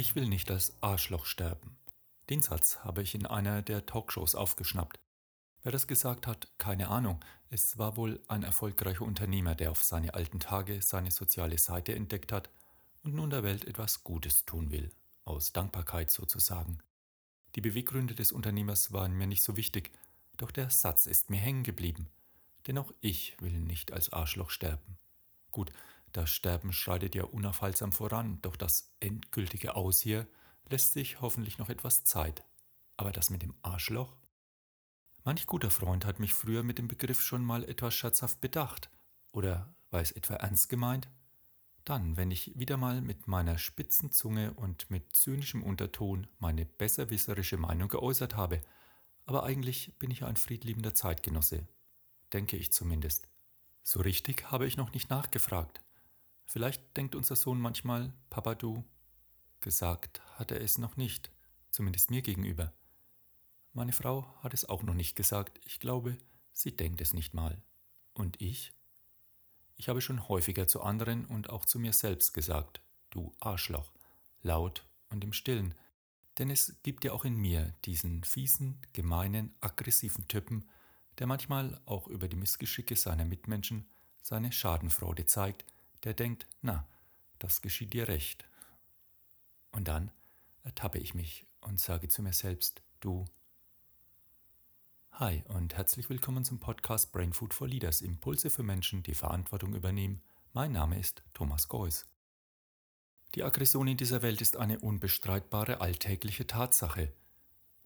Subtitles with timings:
[0.00, 1.76] Ich will nicht als Arschloch sterben.
[2.30, 4.98] Den Satz habe ich in einer der Talkshows aufgeschnappt.
[5.62, 7.20] Wer das gesagt hat, keine Ahnung.
[7.50, 12.32] Es war wohl ein erfolgreicher Unternehmer, der auf seine alten Tage seine soziale Seite entdeckt
[12.32, 12.48] hat
[13.02, 14.90] und nun der Welt etwas Gutes tun will.
[15.26, 16.78] Aus Dankbarkeit sozusagen.
[17.54, 19.90] Die Beweggründe des Unternehmers waren mir nicht so wichtig,
[20.38, 22.08] doch der Satz ist mir hängen geblieben.
[22.66, 24.96] Denn auch ich will nicht als Arschloch sterben.
[25.50, 25.70] Gut,
[26.12, 30.26] das Sterben schreitet ja unaufhaltsam voran, doch das endgültige Aus hier
[30.68, 32.44] lässt sich hoffentlich noch etwas Zeit.
[32.96, 34.16] Aber das mit dem Arschloch?
[35.24, 38.90] Manch guter Freund hat mich früher mit dem Begriff schon mal etwas scherzhaft bedacht.
[39.32, 41.08] Oder war es etwa ernst gemeint?
[41.84, 47.56] Dann, wenn ich wieder mal mit meiner spitzen Zunge und mit zynischem Unterton meine besserwisserische
[47.56, 48.60] Meinung geäußert habe,
[49.26, 51.66] aber eigentlich bin ich ein friedliebender Zeitgenosse,
[52.32, 53.28] denke ich zumindest.
[53.82, 55.80] So richtig habe ich noch nicht nachgefragt.
[56.50, 58.82] Vielleicht denkt unser Sohn manchmal, Papa du.
[59.60, 61.30] Gesagt hat er es noch nicht,
[61.70, 62.72] zumindest mir gegenüber.
[63.72, 66.18] Meine Frau hat es auch noch nicht gesagt, ich glaube,
[66.50, 67.62] sie denkt es nicht mal.
[68.14, 68.72] Und ich?
[69.76, 73.92] Ich habe schon häufiger zu anderen und auch zu mir selbst gesagt, du Arschloch,
[74.42, 75.76] laut und im stillen,
[76.40, 80.68] denn es gibt ja auch in mir diesen fiesen, gemeinen, aggressiven Typen,
[81.20, 83.88] der manchmal auch über die Missgeschicke seiner Mitmenschen
[84.20, 85.64] seine Schadenfreude zeigt,
[86.04, 86.86] der denkt, na,
[87.38, 88.48] das geschieht dir recht.
[89.72, 90.10] Und dann
[90.62, 93.26] ertappe ich mich und sage zu mir selbst, du.
[95.12, 99.74] Hi und herzlich willkommen zum Podcast Brain Food for Leaders, Impulse für Menschen, die Verantwortung
[99.74, 100.22] übernehmen.
[100.52, 102.06] Mein Name ist Thomas Geuss.
[103.34, 107.12] Die Aggression in dieser Welt ist eine unbestreitbare alltägliche Tatsache.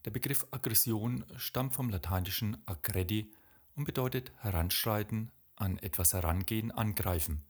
[0.05, 3.31] Der Begriff Aggression stammt vom lateinischen aggredi
[3.75, 7.45] und bedeutet heranschreiten, an etwas herangehen, angreifen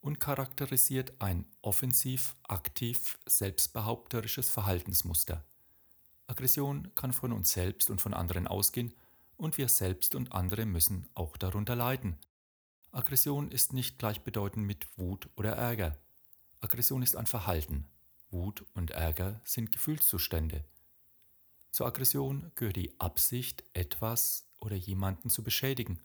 [0.00, 5.44] und charakterisiert ein offensiv, aktiv, selbstbehaupterisches Verhaltensmuster.
[6.26, 8.94] Aggression kann von uns selbst und von anderen ausgehen
[9.36, 12.18] und wir selbst und andere müssen auch darunter leiden.
[12.92, 15.98] Aggression ist nicht gleichbedeutend mit Wut oder Ärger.
[16.60, 17.88] Aggression ist ein Verhalten.
[18.30, 20.64] Wut und Ärger sind Gefühlszustände.
[21.70, 26.00] Zur Aggression gehört die Absicht, etwas oder jemanden zu beschädigen,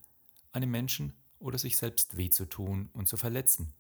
[0.51, 3.73] einem Menschen oder sich selbst weh zu tun und zu verletzen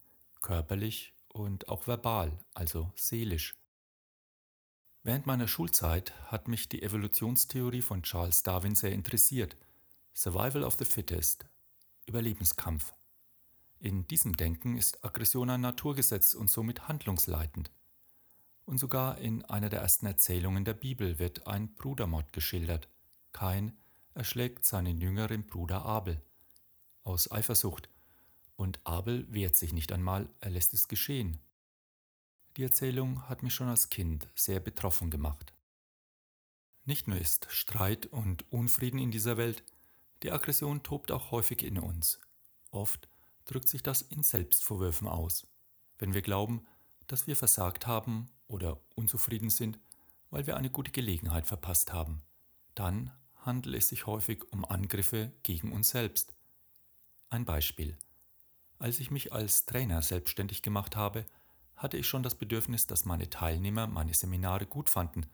[0.43, 3.55] körperlich und auch verbal, also seelisch.
[5.01, 9.57] Während meiner Schulzeit hat mich die Evolutionstheorie von Charles Darwin sehr interessiert.
[10.13, 11.45] Survival of the Fittest,
[12.05, 12.93] Überlebenskampf.
[13.79, 17.71] In diesem Denken ist Aggression ein Naturgesetz und somit handlungsleitend.
[18.65, 22.87] Und sogar in einer der ersten Erzählungen der Bibel wird ein Brudermord geschildert.
[23.33, 23.77] Kain
[24.13, 26.21] erschlägt seinen jüngeren Bruder Abel.
[27.03, 27.89] Aus Eifersucht,
[28.55, 31.39] und Abel wehrt sich nicht einmal, er lässt es geschehen.
[32.57, 35.53] Die Erzählung hat mich schon als Kind sehr betroffen gemacht.
[36.85, 39.63] Nicht nur ist Streit und Unfrieden in dieser Welt,
[40.21, 42.19] die Aggression tobt auch häufig in uns.
[42.71, 43.09] Oft
[43.45, 45.47] drückt sich das in Selbstvorwürfen aus,
[45.97, 46.65] wenn wir glauben,
[47.07, 49.79] dass wir versagt haben oder unzufrieden sind,
[50.29, 52.21] weil wir eine gute Gelegenheit verpasst haben.
[52.75, 56.33] Dann handelt es sich häufig um Angriffe gegen uns selbst.
[57.29, 57.97] Ein Beispiel.
[58.79, 61.25] Als ich mich als Trainer selbstständig gemacht habe,
[61.75, 65.25] hatte ich schon das Bedürfnis, dass meine Teilnehmer meine Seminare gut fanden,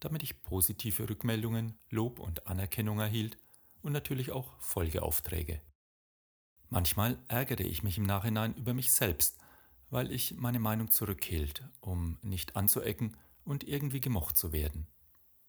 [0.00, 3.36] damit ich positive Rückmeldungen, Lob und Anerkennung erhielt
[3.82, 5.60] und natürlich auch Folgeaufträge.
[6.68, 9.38] Manchmal ärgerte ich mich im Nachhinein über mich selbst,
[9.90, 14.88] weil ich meine Meinung zurückhielt, um nicht anzuecken und irgendwie gemocht zu werden.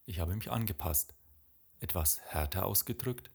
[0.06, 1.16] Ich habe mich angepasst.
[1.79, 3.31] Etwas härter ausgedrückt,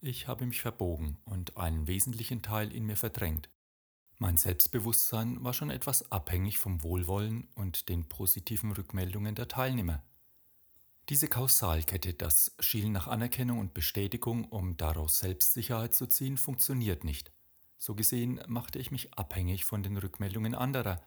[0.00, 3.48] ich habe mich verbogen und einen wesentlichen Teil in mir verdrängt.
[4.18, 10.02] Mein Selbstbewusstsein war schon etwas abhängig vom Wohlwollen und den positiven Rückmeldungen der Teilnehmer.
[11.08, 17.32] Diese Kausalkette, das Schielen nach Anerkennung und Bestätigung, um daraus Selbstsicherheit zu ziehen, funktioniert nicht.
[17.78, 21.02] So gesehen machte ich mich abhängig von den Rückmeldungen anderer.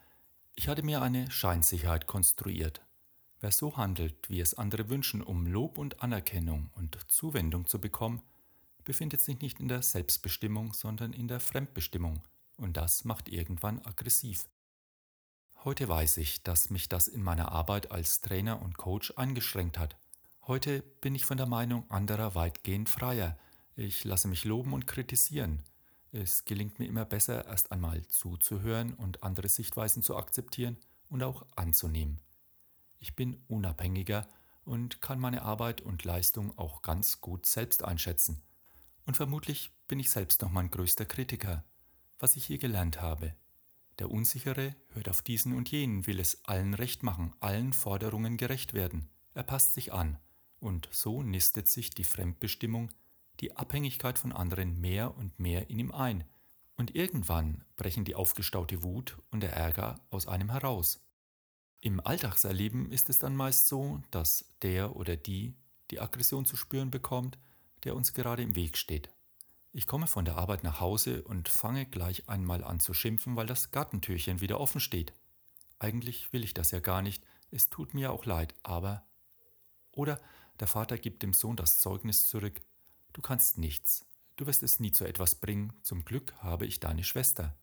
[0.56, 2.81] Ich hatte mir eine Scheinsicherheit konstruiert.
[3.39, 8.23] Wer so handelt, wie es andere wünschen, um Lob und Anerkennung und Zuwendung zu bekommen,
[8.83, 12.24] befindet sich nicht in der Selbstbestimmung, sondern in der Fremdbestimmung,
[12.57, 14.47] und das macht irgendwann aggressiv.
[15.63, 19.95] Heute weiß ich, dass mich das in meiner Arbeit als Trainer und Coach eingeschränkt hat.
[20.45, 23.38] Heute bin ich von der Meinung anderer weitgehend freier.
[23.77, 25.63] Ich lasse mich loben und kritisieren.
[26.12, 30.77] Es gelingt mir immer besser, erst einmal zuzuhören und andere Sichtweisen zu akzeptieren
[31.07, 32.19] und auch anzunehmen.
[33.00, 34.27] Ich bin unabhängiger
[34.65, 38.41] und kann meine Arbeit und Leistung auch ganz gut selbst einschätzen.
[39.05, 41.63] Und vermutlich bin ich selbst noch mein größter Kritiker.
[42.19, 43.35] Was ich hier gelernt habe.
[44.00, 48.73] Der Unsichere hört auf diesen und jenen, will es allen recht machen, allen Forderungen gerecht
[48.73, 49.09] werden.
[49.33, 50.17] Er passt sich an.
[50.59, 52.91] Und so nistet sich die Fremdbestimmung,
[53.39, 56.23] die Abhängigkeit von anderen mehr und mehr in ihm ein.
[56.77, 61.05] Und irgendwann brechen die aufgestaute Wut und der Ärger aus einem heraus.
[61.81, 65.55] Im Alltagserleben ist es dann meist so, dass der oder die
[65.91, 67.38] die Aggression zu spüren bekommt,
[67.83, 69.09] der uns gerade im Weg steht.
[69.71, 73.47] Ich komme von der Arbeit nach Hause und fange gleich einmal an zu schimpfen, weil
[73.47, 75.13] das Gartentürchen wieder offen steht.
[75.80, 79.06] Eigentlich will ich das ja gar nicht, es tut mir auch leid, aber.
[79.91, 80.21] Oder
[80.59, 82.62] der Vater gibt dem Sohn das Zeugnis zurück,
[83.13, 84.06] du kannst nichts,
[84.36, 87.57] du wirst es nie zu etwas bringen, zum Glück habe ich deine Schwester.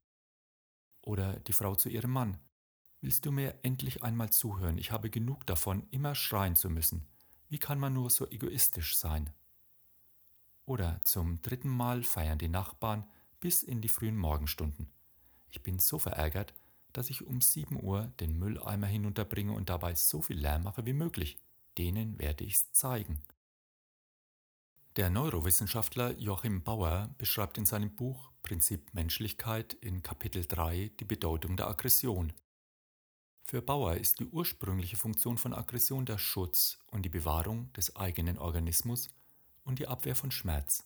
[1.01, 2.37] Oder die Frau zu ihrem Mann,
[2.99, 7.07] willst du mir endlich einmal zuhören, ich habe genug davon, immer schreien zu müssen.
[7.49, 9.31] Wie kann man nur so egoistisch sein?
[10.71, 13.05] Oder zum dritten Mal feiern die Nachbarn
[13.41, 14.89] bis in die frühen Morgenstunden.
[15.49, 16.53] Ich bin so verärgert,
[16.93, 20.93] dass ich um 7 Uhr den Mülleimer hinunterbringe und dabei so viel Lärm mache wie
[20.93, 21.37] möglich.
[21.77, 23.19] Denen werde ich's zeigen.
[24.95, 31.57] Der Neurowissenschaftler Joachim Bauer beschreibt in seinem Buch Prinzip Menschlichkeit in Kapitel 3 die Bedeutung
[31.57, 32.31] der Aggression.
[33.43, 38.37] Für Bauer ist die ursprüngliche Funktion von Aggression der Schutz und die Bewahrung des eigenen
[38.37, 39.09] Organismus
[39.63, 40.85] und die Abwehr von Schmerz.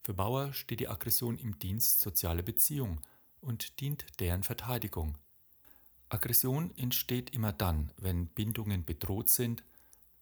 [0.00, 3.00] Für Bauer steht die Aggression im Dienst sozialer Beziehung
[3.40, 5.18] und dient deren Verteidigung.
[6.08, 9.62] Aggression entsteht immer dann, wenn Bindungen bedroht sind,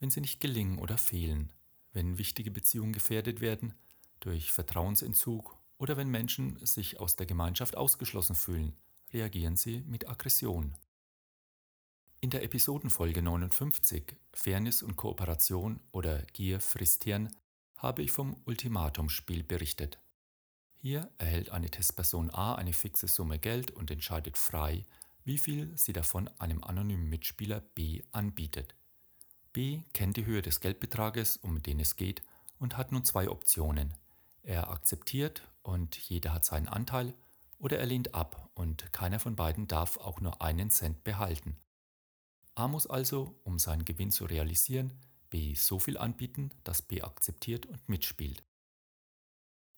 [0.01, 1.53] wenn sie nicht gelingen oder fehlen,
[1.93, 3.75] wenn wichtige Beziehungen gefährdet werden
[4.21, 8.77] durch Vertrauensentzug oder wenn Menschen sich aus der Gemeinschaft ausgeschlossen fühlen,
[9.13, 10.75] reagieren sie mit Aggression.
[12.21, 17.31] In der Episodenfolge 59 Fairness und Kooperation oder Gier frisst Hirn
[17.77, 19.99] habe ich vom Ultimatumspiel berichtet.
[20.77, 24.85] Hier erhält eine Testperson A eine fixe Summe Geld und entscheidet frei,
[25.25, 28.75] wie viel sie davon einem anonymen Mitspieler B anbietet.
[29.53, 32.23] B kennt die Höhe des Geldbetrages, um den es geht,
[32.59, 33.95] und hat nun zwei Optionen.
[34.43, 37.15] Er akzeptiert und jeder hat seinen Anteil,
[37.59, 41.57] oder er lehnt ab und keiner von beiden darf auch nur einen Cent behalten.
[42.55, 44.93] A muss also, um seinen Gewinn zu realisieren,
[45.57, 48.45] So viel anbieten, dass B akzeptiert und mitspielt.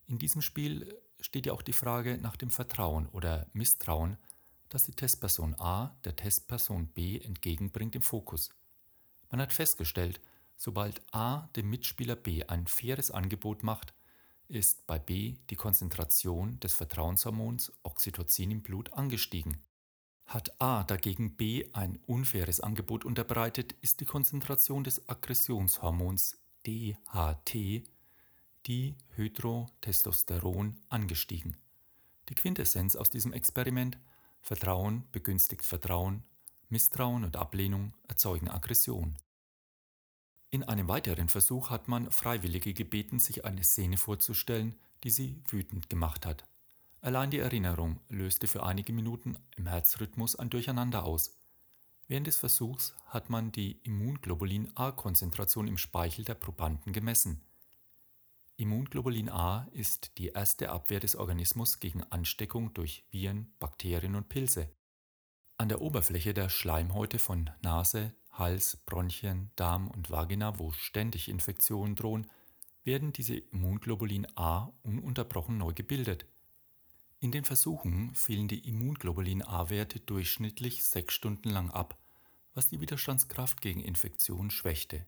[0.06, 4.16] In diesem Spiel steht ja auch die Frage nach dem Vertrauen oder Misstrauen,
[4.68, 8.50] das die Testperson A der Testperson B entgegenbringt im Fokus.
[9.30, 10.20] Man hat festgestellt,
[10.56, 13.94] sobald A dem Mitspieler B ein faires Angebot macht,
[14.48, 19.62] ist bei B die Konzentration des Vertrauenshormons Oxytocin im Blut angestiegen.
[20.28, 26.36] Hat A dagegen B ein unfaires Angebot unterbreitet, ist die Konzentration des Aggressionshormons
[26.66, 27.82] DHT,
[28.66, 31.56] Dihydrotestosteron, angestiegen.
[32.28, 33.98] Die Quintessenz aus diesem Experiment
[34.42, 36.22] Vertrauen begünstigt Vertrauen,
[36.68, 39.16] Misstrauen und Ablehnung erzeugen Aggression.
[40.50, 45.88] In einem weiteren Versuch hat man Freiwillige gebeten, sich eine Szene vorzustellen, die sie wütend
[45.88, 46.44] gemacht hat.
[47.00, 51.38] Allein die Erinnerung löste für einige Minuten im Herzrhythmus ein Durcheinander aus.
[52.08, 57.42] Während des Versuchs hat man die Immunglobulin A-Konzentration im Speichel der Probanden gemessen.
[58.56, 64.68] Immunglobulin A ist die erste Abwehr des Organismus gegen Ansteckung durch Viren, Bakterien und Pilze.
[65.58, 71.94] An der Oberfläche der Schleimhäute von Nase, Hals, Bronchien, Darm und Vagina, wo ständig Infektionen
[71.94, 72.28] drohen,
[72.82, 76.26] werden diese Immunglobulin A ununterbrochen neu gebildet.
[77.20, 81.98] In den Versuchen fielen die Immunglobulin-A-Werte durchschnittlich sechs Stunden lang ab,
[82.54, 85.04] was die Widerstandskraft gegen Infektionen schwächte.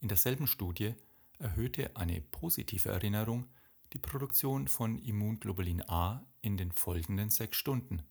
[0.00, 0.94] In derselben Studie
[1.38, 3.46] erhöhte eine positive Erinnerung
[3.92, 8.02] die Produktion von Immunglobulin A in den folgenden sechs Stunden.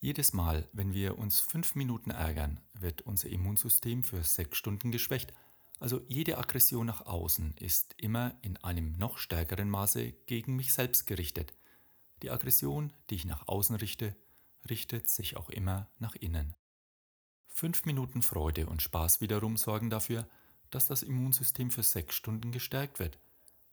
[0.00, 5.32] Jedes Mal, wenn wir uns fünf Minuten ärgern, wird unser Immunsystem für sechs Stunden geschwächt,
[5.78, 11.06] also jede Aggression nach außen ist immer in einem noch stärkeren Maße gegen mich selbst
[11.06, 11.52] gerichtet.
[12.22, 14.16] Die Aggression, die ich nach außen richte,
[14.68, 16.54] richtet sich auch immer nach innen.
[17.48, 20.28] Fünf Minuten Freude und Spaß wiederum sorgen dafür,
[20.70, 23.18] dass das Immunsystem für sechs Stunden gestärkt wird.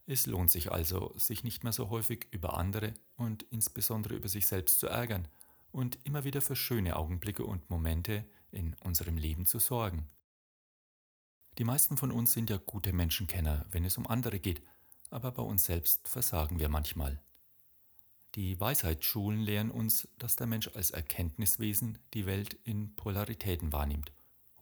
[0.08, 4.48] Es lohnt sich also, sich nicht mehr so häufig über andere und insbesondere über sich
[4.48, 5.28] selbst zu ärgern
[5.72, 10.08] und immer wieder für schöne Augenblicke und Momente in unserem Leben zu sorgen.
[11.58, 14.62] Die meisten von uns sind ja gute Menschenkenner, wenn es um andere geht,
[15.10, 17.22] aber bei uns selbst versagen wir manchmal.
[18.36, 24.12] Die Weisheitsschulen lehren uns, dass der Mensch als Erkenntniswesen die Welt in Polaritäten wahrnimmt.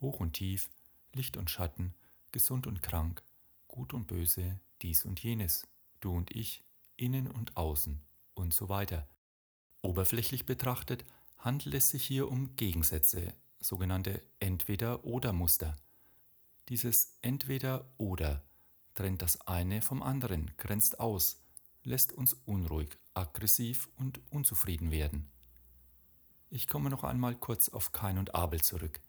[0.00, 0.70] Hoch und tief,
[1.12, 1.92] Licht und Schatten,
[2.30, 3.24] gesund und krank,
[3.66, 5.66] gut und böse, dies und jenes,
[5.98, 6.62] du und ich,
[6.96, 8.00] innen und außen
[8.34, 9.08] und so weiter.
[9.82, 11.04] Oberflächlich betrachtet
[11.38, 15.76] handelt es sich hier um Gegensätze, sogenannte Entweder-oder-Muster.
[16.68, 18.44] Dieses Entweder-oder
[18.94, 21.43] trennt das eine vom anderen, grenzt aus,
[21.84, 25.28] lässt uns unruhig, aggressiv und unzufrieden werden.
[26.50, 29.00] Ich komme noch einmal kurz auf Kain und Abel zurück.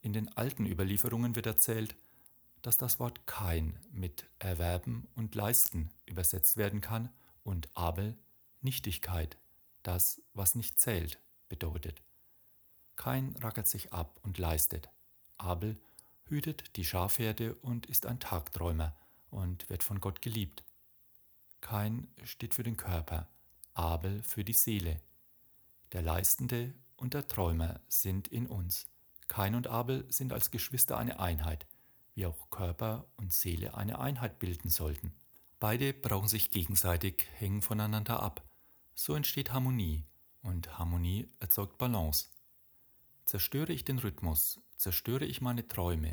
[0.00, 1.96] In den alten Überlieferungen wird erzählt,
[2.62, 7.10] dass das Wort Kain mit erwerben und leisten übersetzt werden kann
[7.44, 8.16] und Abel
[8.60, 9.38] Nichtigkeit,
[9.82, 12.02] das, was nicht zählt, bedeutet.
[12.96, 14.90] Kain rackert sich ab und leistet.
[15.38, 15.78] Abel
[16.24, 18.96] hütet die Schafherde und ist ein Tagträumer
[19.30, 20.64] und wird von Gott geliebt.
[21.66, 23.28] Kain steht für den Körper,
[23.74, 25.00] Abel für die Seele.
[25.90, 28.86] Der Leistende und der Träumer sind in uns.
[29.26, 31.66] Kain und Abel sind als Geschwister eine Einheit,
[32.14, 35.12] wie auch Körper und Seele eine Einheit bilden sollten.
[35.58, 38.48] Beide brauchen sich gegenseitig, hängen voneinander ab.
[38.94, 40.04] So entsteht Harmonie
[40.42, 42.28] und Harmonie erzeugt Balance.
[43.24, 46.12] Zerstöre ich den Rhythmus, zerstöre ich meine Träume,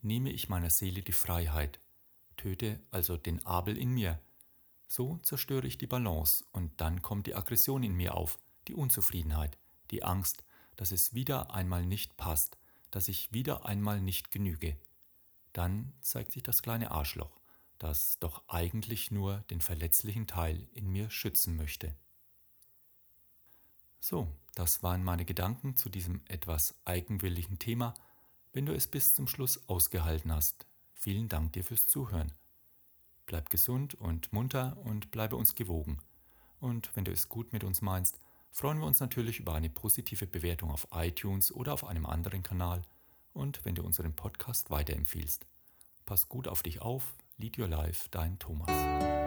[0.00, 1.80] nehme ich meiner Seele die Freiheit,
[2.36, 4.20] töte also den Abel in mir.
[4.94, 9.56] So zerstöre ich die Balance und dann kommt die Aggression in mir auf, die Unzufriedenheit,
[9.90, 10.44] die Angst,
[10.76, 12.58] dass es wieder einmal nicht passt,
[12.90, 14.76] dass ich wieder einmal nicht genüge.
[15.54, 17.40] Dann zeigt sich das kleine Arschloch,
[17.78, 21.96] das doch eigentlich nur den verletzlichen Teil in mir schützen möchte.
[23.98, 27.94] So, das waren meine Gedanken zu diesem etwas eigenwilligen Thema.
[28.52, 32.30] Wenn du es bis zum Schluss ausgehalten hast, vielen Dank dir fürs Zuhören.
[33.32, 35.96] Bleib gesund und munter und bleibe uns gewogen.
[36.60, 38.20] Und wenn du es gut mit uns meinst,
[38.50, 42.82] freuen wir uns natürlich über eine positive Bewertung auf iTunes oder auf einem anderen Kanal
[43.32, 45.46] und wenn du unseren Podcast weiterempfiehlst.
[46.04, 49.21] Pass gut auf dich auf, lead your life, dein Thomas.